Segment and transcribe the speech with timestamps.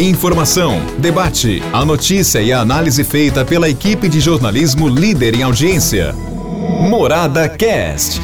[0.00, 6.12] Informação, debate, a notícia e a análise feita pela equipe de jornalismo líder em audiência.
[6.88, 8.20] Morada Cast.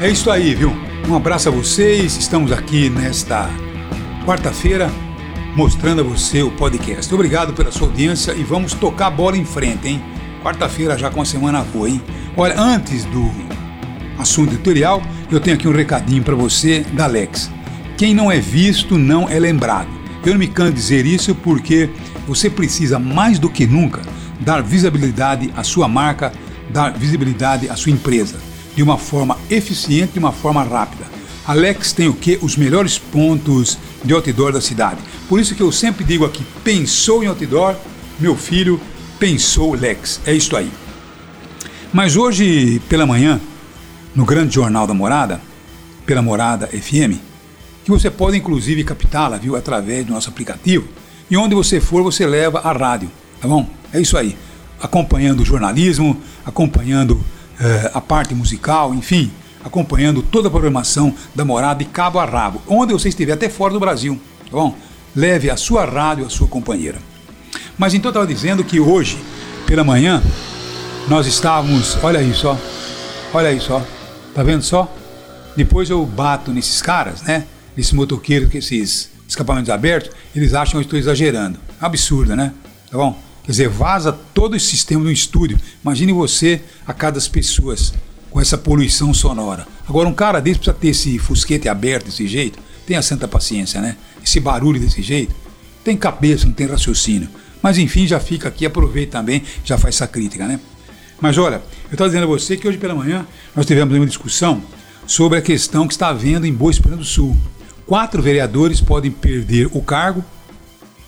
[0.00, 0.72] É isso aí, viu?
[1.08, 2.16] Um abraço a vocês.
[2.16, 3.50] Estamos aqui nesta
[4.24, 4.88] quarta-feira
[5.56, 7.12] mostrando a você o podcast.
[7.12, 10.00] Obrigado pela sua audiência e vamos tocar a bola em frente, hein?
[10.44, 12.00] Quarta-feira já com a semana boa, hein?
[12.36, 13.28] Olha, antes do
[14.16, 17.50] assunto editorial, eu tenho aqui um recadinho para você da Alex.
[18.00, 19.90] Quem não é visto não é lembrado.
[20.24, 21.90] Eu não me canso de dizer isso porque
[22.26, 24.00] você precisa mais do que nunca
[24.40, 26.32] dar visibilidade à sua marca,
[26.70, 28.38] dar visibilidade à sua empresa,
[28.74, 31.04] de uma forma eficiente, de uma forma rápida.
[31.46, 32.38] Alex tem o que?
[32.40, 35.02] Os melhores pontos de outdoor da cidade.
[35.28, 37.76] Por isso que eu sempre digo aqui, pensou em outdoor,
[38.18, 38.80] meu filho
[39.18, 40.22] pensou Lex.
[40.24, 40.72] É isso aí.
[41.92, 43.38] Mas hoje pela manhã,
[44.16, 45.38] no grande jornal da Morada,
[46.06, 47.28] pela Morada FM,
[47.84, 50.88] que você pode inclusive captá-la, viu, através do nosso aplicativo.
[51.30, 53.68] E onde você for, você leva a rádio, tá bom?
[53.92, 54.36] É isso aí.
[54.80, 57.20] Acompanhando o jornalismo, acompanhando
[57.60, 59.30] eh, a parte musical, enfim,
[59.64, 63.72] acompanhando toda a programação da morada de cabo a rabo, onde você estiver, até fora
[63.72, 64.76] do Brasil, tá bom?
[65.14, 66.98] Leve a sua rádio, a sua companheira.
[67.76, 69.18] Mas então eu estava dizendo que hoje,
[69.66, 70.22] pela manhã,
[71.08, 71.96] nós estávamos.
[72.02, 72.56] Olha isso, ó.
[73.32, 73.80] Olha isso, ó.
[74.34, 74.92] Tá vendo só?
[75.56, 77.44] Depois eu bato nesses caras, né?
[77.80, 81.58] Esses motoqueiros com esses escapamentos abertos, eles acham que eu estou exagerando.
[81.80, 82.52] Absurdo, né?
[82.90, 83.18] Tá bom?
[83.42, 85.58] Quer dizer, vaza todo esse sistema do estúdio.
[85.82, 87.94] Imagine você a cada pessoas
[88.30, 89.66] com essa poluição sonora.
[89.88, 92.58] Agora, um cara desse precisa ter esse fusquete aberto desse jeito.
[92.86, 93.96] Tenha santa paciência, né?
[94.22, 95.34] Esse barulho desse jeito.
[95.82, 97.30] Tem cabeça, não tem raciocínio.
[97.62, 100.60] Mas enfim, já fica aqui, aproveita também, já faz essa crítica, né?
[101.18, 104.62] Mas olha, eu estava dizendo a você que hoje pela manhã nós tivemos uma discussão
[105.06, 107.36] sobre a questão que está havendo em Boa Esperança do Sul.
[107.90, 110.24] Quatro vereadores podem perder o cargo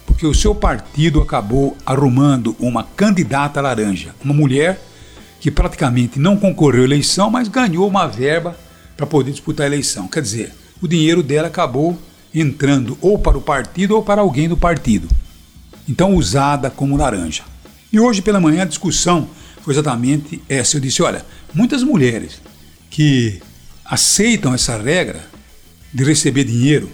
[0.04, 4.82] porque o seu partido acabou arrumando uma candidata laranja, uma mulher
[5.38, 8.58] que praticamente não concorreu à eleição, mas ganhou uma verba
[8.96, 10.08] para poder disputar a eleição.
[10.08, 11.96] Quer dizer, o dinheiro dela acabou
[12.34, 15.06] entrando ou para o partido ou para alguém do partido.
[15.88, 17.44] Então, usada como laranja.
[17.92, 20.78] E hoje pela manhã a discussão foi exatamente essa.
[20.78, 22.42] Eu disse: olha, muitas mulheres
[22.90, 23.40] que
[23.84, 25.30] aceitam essa regra
[25.92, 26.88] de receber dinheiro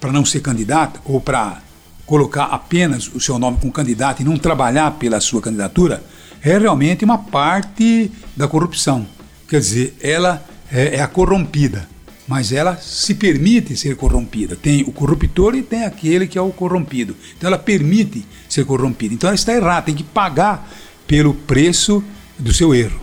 [0.00, 1.62] para não ser candidata ou para
[2.04, 6.02] colocar apenas o seu nome como candidato e não trabalhar pela sua candidatura,
[6.42, 9.06] é realmente uma parte da corrupção.
[9.48, 11.88] Quer dizer, ela é, é a corrompida,
[12.28, 14.56] mas ela se permite ser corrompida.
[14.56, 17.16] Tem o corruptor e tem aquele que é o corrompido.
[17.36, 19.14] Então ela permite ser corrompida.
[19.14, 20.68] Então ela está errada, tem que pagar
[21.06, 22.02] pelo preço
[22.38, 23.00] do seu erro.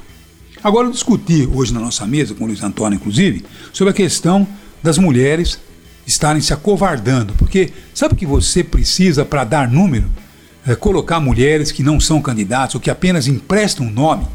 [0.63, 4.47] Agora, eu discuti hoje na nossa mesa, com o Luiz Antônio, inclusive, sobre a questão
[4.83, 5.57] das mulheres
[6.05, 7.33] estarem se acovardando.
[7.33, 10.11] Porque sabe o que você precisa para dar número?
[10.67, 14.27] É colocar mulheres que não são candidatas ou que apenas emprestam nome?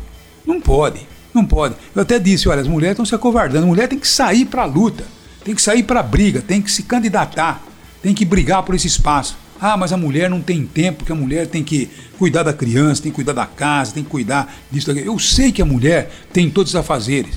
[0.46, 1.00] Não pode,
[1.32, 1.74] não pode.
[1.94, 3.64] Eu até disse: olha, as mulheres estão se acovardando.
[3.64, 5.04] A mulher tem que sair para a luta,
[5.44, 7.62] tem que sair para a briga, tem que se candidatar,
[8.02, 9.36] tem que brigar por esse espaço.
[9.60, 13.02] Ah, mas a mulher não tem tempo, porque a mulher tem que cuidar da criança,
[13.02, 14.86] tem que cuidar da casa, tem que cuidar disso.
[14.86, 15.06] Daquilo.
[15.06, 17.34] Eu sei que a mulher tem todos os afazeres,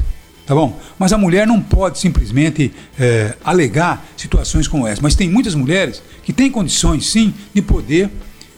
[0.52, 0.78] tá bom?
[1.00, 5.02] Mas a mulher não pode simplesmente é, alegar situações como essa.
[5.02, 8.10] Mas tem muitas mulheres que têm condições, sim, de poder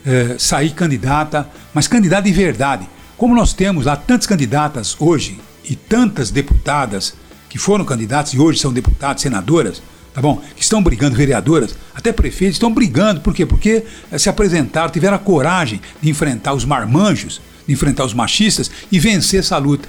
[0.04, 2.90] é, sair candidata, mas candidata de verdade.
[3.16, 7.14] Como nós temos lá tantas candidatas hoje e tantas deputadas
[7.48, 9.80] que foram candidatas e hoje são deputadas, senadoras,
[10.16, 10.42] tá bom?
[10.56, 13.22] Que estão brigando, vereadoras, até prefeitos, estão brigando.
[13.22, 13.46] Por quê?
[13.46, 18.72] Porque eh, se apresentaram, tiveram a coragem de enfrentar os marmanjos, de enfrentar os machistas
[18.92, 19.88] e vencer essa luta.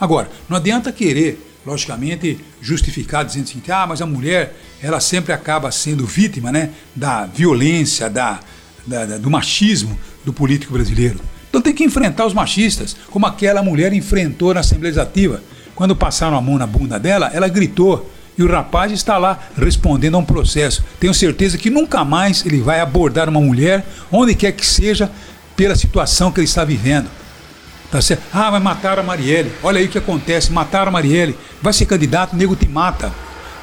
[0.00, 5.70] Agora, não adianta querer, logicamente, justificar dizendo assim, ah, mas a mulher, ela sempre acaba
[5.70, 8.40] sendo vítima, né, da violência, da,
[8.86, 11.20] da, da do machismo do político brasileiro.
[11.48, 15.42] Então tem que enfrentar os machistas, como aquela mulher enfrentou na Assembleia Legislativa.
[15.74, 20.14] Quando passaram a mão na bunda dela, ela gritou, e o rapaz está lá respondendo
[20.14, 20.84] a um processo.
[21.00, 25.10] Tenho certeza que nunca mais ele vai abordar uma mulher, onde quer que seja,
[25.56, 27.08] pela situação que ele está vivendo.
[27.90, 28.22] Tá certo?
[28.32, 29.50] Ah, mas mataram a Marielle.
[29.62, 31.36] Olha aí o que acontece: mataram a Marielle.
[31.62, 33.12] Vai ser candidato, o nego te mata.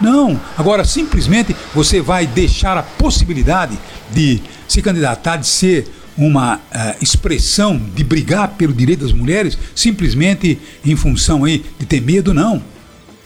[0.01, 3.77] Não, agora simplesmente você vai deixar a possibilidade
[4.11, 5.87] de se candidatar, de ser
[6.17, 6.59] uma uh,
[7.01, 12.61] expressão de brigar pelo direito das mulheres, simplesmente em função aí de ter medo, não.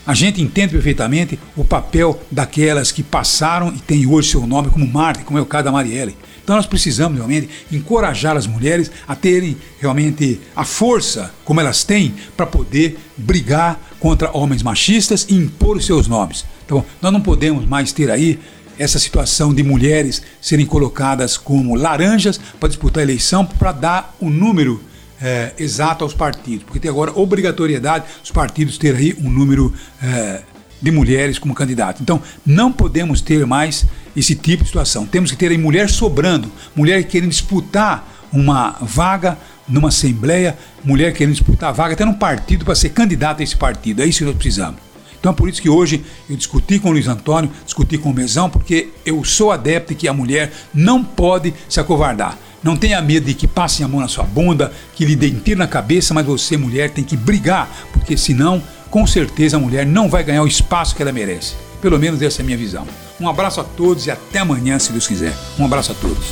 [0.06, 4.88] A gente entende perfeitamente o papel daquelas que passaram e têm hoje seu nome como
[4.88, 6.18] Marte, como é o caso da Marielle.
[6.44, 12.16] Então nós precisamos realmente encorajar as mulheres a terem realmente a força como elas têm
[12.36, 16.44] para poder brigar contra homens machistas e impor os seus nomes.
[16.66, 18.40] Então nós não podemos mais ter aí
[18.80, 24.30] essa situação de mulheres serem colocadas como laranjas para disputar a eleição para dar o
[24.30, 24.82] número
[25.22, 30.42] é, exato aos partidos, porque tem agora obrigatoriedade os partidos ter aí um número é,
[30.82, 32.02] de mulheres como candidato.
[32.02, 33.86] Então, não podemos ter mais
[34.16, 35.06] esse tipo de situação.
[35.06, 39.38] Temos que ter aí mulher sobrando, mulher querendo disputar uma vaga
[39.68, 44.02] numa assembleia, mulher querendo disputar vaga até num partido para ser candidata a esse partido.
[44.02, 44.80] É isso que nós precisamos.
[45.20, 48.14] Então é por isso que hoje eu discuti com o Luiz Antônio, discuti com o
[48.14, 52.38] Mesão, porque eu sou adepto de que a mulher não pode se acovardar.
[52.62, 55.60] Não tenha medo de que passem a mão na sua bunda, que lhe deem tiro
[55.60, 60.10] na cabeça, mas você, mulher, tem que brigar, porque senão, com certeza, a mulher não
[60.10, 61.56] vai ganhar o espaço que ela merece.
[61.82, 62.86] Pelo menos essa é a minha visão.
[63.20, 65.34] Um abraço a todos e até amanhã, se Deus quiser.
[65.58, 66.26] Um abraço a todos.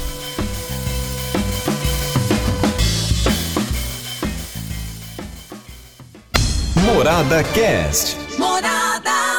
[6.75, 8.17] Morada Cast.
[8.37, 9.36] Morada.